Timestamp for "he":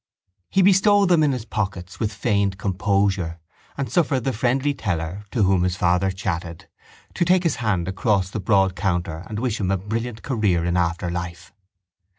0.49-0.63